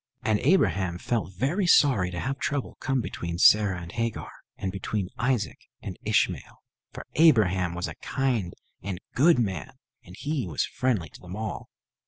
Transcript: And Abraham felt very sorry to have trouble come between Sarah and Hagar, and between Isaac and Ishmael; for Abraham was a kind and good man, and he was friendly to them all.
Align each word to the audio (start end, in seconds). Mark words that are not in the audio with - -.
And 0.23 0.39
Abraham 0.39 0.97
felt 0.97 1.35
very 1.35 1.67
sorry 1.67 2.09
to 2.09 2.19
have 2.19 2.39
trouble 2.39 2.75
come 2.79 3.01
between 3.01 3.37
Sarah 3.37 3.79
and 3.79 3.91
Hagar, 3.91 4.31
and 4.57 4.71
between 4.71 5.09
Isaac 5.19 5.59
and 5.79 5.95
Ishmael; 6.01 6.63
for 6.91 7.05
Abraham 7.17 7.75
was 7.75 7.87
a 7.87 7.93
kind 8.01 8.55
and 8.81 8.99
good 9.13 9.37
man, 9.37 9.73
and 10.03 10.15
he 10.17 10.47
was 10.47 10.65
friendly 10.65 11.09
to 11.09 11.21
them 11.21 11.35
all. 11.35 11.69